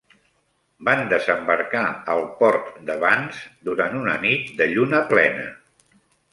Van 0.87 1.01
desembarcar 1.11 1.83
al 2.15 2.23
port 2.41 2.81
de 2.89 2.97
Vannes 3.05 3.45
durant 3.71 4.01
una 4.03 4.19
nit 4.27 4.53
de 4.63 4.71
lluna 4.75 5.07
plena. 5.15 5.49